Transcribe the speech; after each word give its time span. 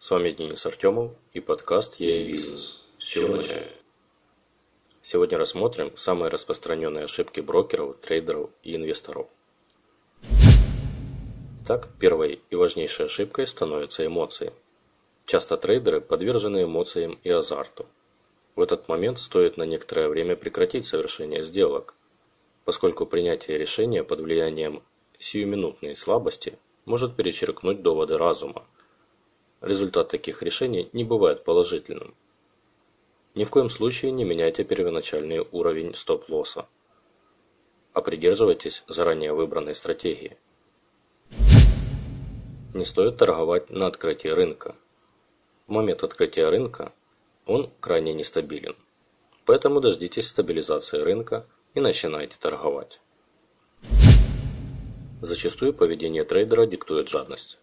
с 0.00 0.12
вами 0.12 0.30
Денис 0.30 0.64
Артемов 0.64 1.10
и 1.32 1.40
подкаст 1.40 1.96
«Я 1.98 2.22
и 2.22 2.28
бизнес». 2.30 2.88
С 2.98 3.04
чего 3.04 3.34
начать? 3.34 3.66
Сегодня 5.02 5.38
рассмотрим 5.38 5.90
самые 5.96 6.30
распространенные 6.30 7.06
ошибки 7.06 7.40
брокеров, 7.40 7.96
трейдеров 7.98 8.50
и 8.62 8.76
инвесторов. 8.76 9.26
Итак, 11.64 11.88
первой 11.98 12.40
и 12.48 12.54
важнейшей 12.54 13.06
ошибкой 13.06 13.48
становятся 13.48 14.06
эмоции. 14.06 14.52
Часто 15.26 15.56
трейдеры 15.56 16.00
подвержены 16.00 16.62
эмоциям 16.62 17.18
и 17.24 17.30
азарту. 17.30 17.84
В 18.54 18.60
этот 18.60 18.86
момент 18.86 19.18
стоит 19.18 19.56
на 19.56 19.64
некоторое 19.64 20.08
время 20.08 20.36
прекратить 20.36 20.86
совершение 20.86 21.42
сделок, 21.42 21.96
поскольку 22.64 23.04
принятие 23.04 23.58
решения 23.58 24.04
под 24.04 24.20
влиянием 24.20 24.84
сиюминутной 25.18 25.96
слабости 25.96 26.56
может 26.84 27.16
перечеркнуть 27.16 27.82
доводы 27.82 28.16
разума. 28.16 28.64
Результат 29.60 30.08
таких 30.08 30.42
решений 30.42 30.88
не 30.92 31.04
бывает 31.04 31.44
положительным. 31.44 32.14
Ни 33.34 33.44
в 33.44 33.50
коем 33.50 33.70
случае 33.70 34.12
не 34.12 34.24
меняйте 34.24 34.64
первоначальный 34.64 35.40
уровень 35.40 35.94
стоп-лосса, 35.94 36.66
а 37.92 38.00
придерживайтесь 38.00 38.84
заранее 38.86 39.32
выбранной 39.32 39.74
стратегии. 39.74 40.36
Не 42.74 42.84
стоит 42.84 43.16
торговать 43.16 43.70
на 43.70 43.86
открытии 43.86 44.28
рынка. 44.28 44.76
В 45.66 45.72
момент 45.72 46.04
открытия 46.04 46.48
рынка 46.48 46.92
он 47.44 47.68
крайне 47.80 48.14
нестабилен. 48.14 48.76
Поэтому 49.44 49.80
дождитесь 49.80 50.28
стабилизации 50.28 50.98
рынка 50.98 51.46
и 51.74 51.80
начинайте 51.80 52.36
торговать. 52.38 53.00
Зачастую 55.20 55.74
поведение 55.74 56.22
трейдера 56.24 56.66
диктует 56.66 57.08
жадность. 57.08 57.58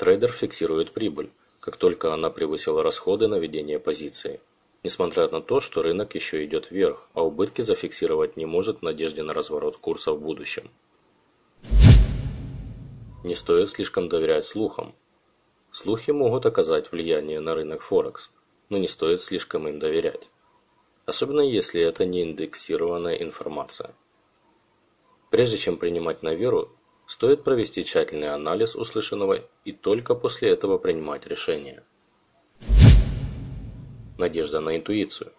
Трейдер 0.00 0.32
фиксирует 0.32 0.94
прибыль, 0.94 1.30
как 1.60 1.76
только 1.76 2.14
она 2.14 2.30
превысила 2.30 2.82
расходы 2.82 3.28
на 3.28 3.34
ведение 3.34 3.78
позиции. 3.78 4.40
Несмотря 4.82 5.28
на 5.28 5.42
то, 5.42 5.60
что 5.60 5.82
рынок 5.82 6.14
еще 6.14 6.42
идет 6.46 6.70
вверх, 6.70 7.06
а 7.12 7.22
убытки 7.22 7.60
зафиксировать 7.60 8.38
не 8.38 8.46
может 8.46 8.78
в 8.78 8.82
надежде 8.82 9.22
на 9.22 9.34
разворот 9.34 9.76
курса 9.76 10.12
в 10.12 10.20
будущем. 10.22 10.70
Не 13.24 13.34
стоит 13.34 13.68
слишком 13.68 14.08
доверять 14.08 14.46
слухам. 14.46 14.94
Слухи 15.70 16.12
могут 16.12 16.46
оказать 16.46 16.90
влияние 16.90 17.40
на 17.40 17.54
рынок 17.54 17.82
Форекс, 17.82 18.30
но 18.70 18.78
не 18.78 18.88
стоит 18.88 19.20
слишком 19.20 19.68
им 19.68 19.78
доверять. 19.78 20.30
Особенно 21.04 21.42
если 21.42 21.82
это 21.82 22.06
не 22.06 22.22
индексированная 22.22 23.16
информация. 23.16 23.94
Прежде 25.28 25.58
чем 25.58 25.76
принимать 25.76 26.22
на 26.22 26.34
веру, 26.34 26.74
стоит 27.10 27.42
провести 27.42 27.84
тщательный 27.84 28.32
анализ 28.32 28.76
услышанного 28.76 29.40
и 29.64 29.72
только 29.72 30.14
после 30.14 30.50
этого 30.50 30.78
принимать 30.78 31.26
решение. 31.26 31.82
Надежда 34.16 34.60
на 34.60 34.76
интуицию. 34.76 35.32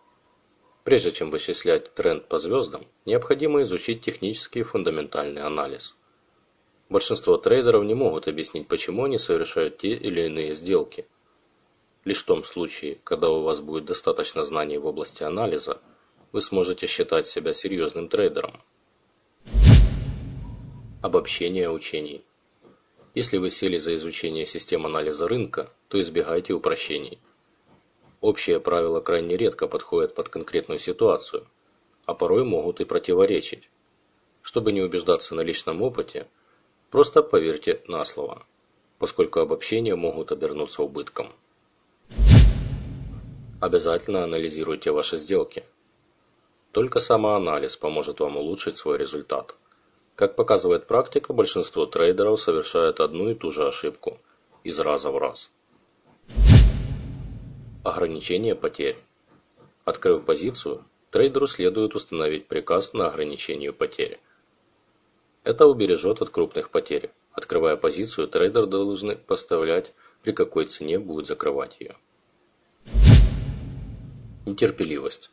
Прежде 0.83 1.13
чем 1.13 1.31
вычислять 1.31 1.93
тренд 1.93 2.27
по 2.27 2.39
звездам, 2.39 2.85
необходимо 3.05 3.63
изучить 3.63 4.01
технический 4.01 4.63
фундаментальный 4.63 5.43
анализ. 5.43 5.95
Большинство 6.89 7.37
трейдеров 7.37 7.85
не 7.85 7.93
могут 7.93 8.27
объяснить, 8.27 8.67
почему 8.67 9.05
они 9.05 9.17
совершают 9.17 9.77
те 9.77 9.93
или 9.93 10.25
иные 10.25 10.53
сделки. 10.53 11.05
Лишь 12.03 12.23
в 12.23 12.25
том 12.25 12.43
случае, 12.43 12.99
когда 13.05 13.29
у 13.29 13.43
вас 13.43 13.61
будет 13.61 13.85
достаточно 13.85 14.43
знаний 14.43 14.77
в 14.77 14.87
области 14.87 15.23
анализа, 15.23 15.79
вы 16.33 16.41
сможете 16.41 16.85
считать 16.87 17.27
себя 17.27 17.53
серьезным 17.53 18.09
трейдером. 18.09 18.61
Обобщение 21.01 21.69
учений. 21.69 22.23
Если 23.15 23.37
вы 23.37 23.49
сели 23.49 23.77
за 23.77 23.95
изучение 23.95 24.45
систем 24.45 24.85
анализа 24.85 25.27
рынка, 25.27 25.71
то 25.87 25.99
избегайте 26.01 26.53
упрощений– 26.53 27.19
Общие 28.21 28.59
правила 28.59 29.01
крайне 29.01 29.35
редко 29.35 29.67
подходят 29.67 30.13
под 30.13 30.29
конкретную 30.29 30.77
ситуацию, 30.77 31.47
а 32.05 32.13
порой 32.13 32.43
могут 32.43 32.79
и 32.79 32.85
противоречить. 32.85 33.67
Чтобы 34.43 34.71
не 34.71 34.81
убеждаться 34.81 35.33
на 35.33 35.41
личном 35.41 35.81
опыте, 35.81 36.27
просто 36.91 37.23
поверьте 37.23 37.81
на 37.87 38.05
слово, 38.05 38.45
поскольку 38.99 39.39
обобщения 39.39 39.95
могут 39.95 40.31
обернуться 40.31 40.83
убытком. 40.83 41.33
Обязательно 43.59 44.23
анализируйте 44.23 44.91
ваши 44.91 45.17
сделки. 45.17 45.63
Только 46.71 46.99
самоанализ 46.99 47.75
поможет 47.75 48.19
вам 48.19 48.37
улучшить 48.37 48.77
свой 48.77 48.99
результат. 48.99 49.55
Как 50.21 50.35
показывает 50.35 50.85
практика, 50.85 51.33
большинство 51.33 51.87
трейдеров 51.87 52.39
совершают 52.39 52.99
одну 52.99 53.31
и 53.31 53.33
ту 53.33 53.49
же 53.49 53.67
ошибку 53.67 54.19
из 54.63 54.79
раза 54.79 55.09
в 55.09 55.17
раз. 55.17 55.49
Ограничение 57.83 58.53
потерь. 58.53 58.99
Открыв 59.83 60.23
позицию, 60.23 60.85
трейдеру 61.09 61.47
следует 61.47 61.95
установить 61.95 62.45
приказ 62.45 62.93
на 62.93 63.07
ограничение 63.07 63.73
потерь. 63.73 64.19
Это 65.43 65.65
убережет 65.65 66.21
от 66.21 66.29
крупных 66.29 66.69
потерь. 66.69 67.09
Открывая 67.31 67.75
позицию, 67.75 68.27
трейдер 68.27 68.67
должен 68.67 69.17
поставлять, 69.17 69.91
при 70.21 70.33
какой 70.33 70.65
цене 70.65 70.99
будет 70.99 71.25
закрывать 71.25 71.77
ее. 71.79 71.97
Нетерпеливость. 74.45 75.31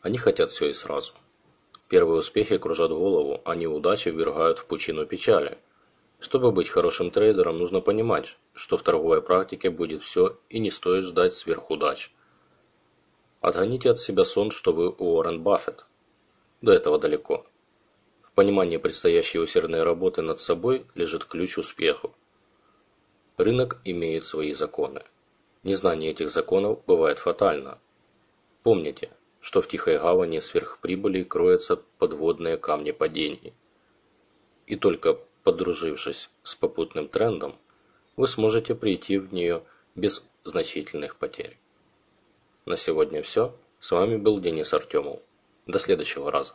Они 0.00 0.16
хотят 0.16 0.52
все 0.52 0.70
и 0.70 0.72
сразу. 0.72 1.12
Первые 1.88 2.18
успехи 2.18 2.58
кружат 2.58 2.90
голову, 2.90 3.40
а 3.44 3.54
неудачи 3.54 4.08
ввергают 4.08 4.58
в 4.58 4.66
пучину 4.66 5.06
печали– 5.06 5.58
чтобы 6.20 6.50
быть 6.50 6.68
хорошим 6.68 7.12
трейдером, 7.12 7.58
нужно 7.58 7.80
понимать, 7.80 8.36
что 8.52 8.76
в 8.76 8.82
торговой 8.82 9.22
практике 9.22 9.70
будет 9.70 10.02
все 10.02 10.36
и 10.48 10.58
не 10.58 10.70
стоит 10.70 11.04
ждать 11.04 11.32
сверхудач. 11.32 12.10
Отгоните 13.40 13.90
от 13.90 14.00
себя 14.00 14.24
сон, 14.24 14.50
что 14.50 14.72
вы 14.72 14.90
Уоррен 14.90 15.42
Баффет. 15.42 15.86
До 16.60 16.72
этого 16.72 16.98
далеко. 16.98 17.46
В 18.22 18.32
понимании 18.32 18.78
предстоящей 18.78 19.38
усердной 19.38 19.84
работы 19.84 20.22
над 20.22 20.40
собой 20.40 20.86
лежит 20.96 21.24
ключ 21.24 21.56
успеху. 21.56 22.12
Рынок 23.36 23.80
имеет 23.84 24.24
свои 24.24 24.52
законы. 24.52 25.02
Незнание 25.62 26.10
этих 26.10 26.30
законов 26.30 26.84
бывает 26.84 27.20
фатально. 27.20 27.78
Помните, 28.64 29.10
что 29.40 29.60
в 29.60 29.68
тихой 29.68 29.98
гавани 29.98 30.40
сверхприбыли 30.40 31.22
кроются 31.22 31.76
подводные 31.98 32.56
камни 32.56 32.90
падений. 32.90 33.54
И 34.66 34.76
только 34.76 35.18
подружившись 35.44 36.30
с 36.42 36.54
попутным 36.54 37.08
трендом, 37.08 37.56
вы 38.16 38.28
сможете 38.28 38.74
прийти 38.74 39.18
в 39.18 39.32
нее 39.32 39.62
без 39.94 40.24
значительных 40.44 41.16
потерь. 41.16 41.58
На 42.66 42.76
сегодня 42.76 43.22
все. 43.22 43.56
С 43.78 43.92
вами 43.92 44.16
был 44.16 44.40
Денис 44.40 44.74
Артемов. 44.74 45.20
До 45.66 45.78
следующего 45.78 46.30
раза. 46.30 46.54